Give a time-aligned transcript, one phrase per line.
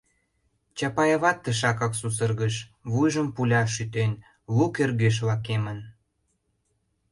[0.77, 2.55] Чапаеват тышакак сусыргыш:
[2.91, 4.11] вуйжым пуля шӱтен,
[4.55, 5.79] лу кӧргеш лакемын...